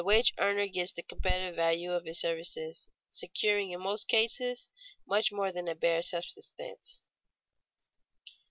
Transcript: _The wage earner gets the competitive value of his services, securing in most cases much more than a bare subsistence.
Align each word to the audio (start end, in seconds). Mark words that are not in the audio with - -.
_The 0.01 0.05
wage 0.05 0.33
earner 0.39 0.65
gets 0.65 0.93
the 0.93 1.03
competitive 1.03 1.55
value 1.55 1.91
of 1.91 2.05
his 2.05 2.19
services, 2.19 2.89
securing 3.11 3.69
in 3.69 3.81
most 3.81 4.07
cases 4.07 4.71
much 5.07 5.31
more 5.31 5.51
than 5.51 5.67
a 5.67 5.75
bare 5.75 6.01
subsistence. 6.01 7.03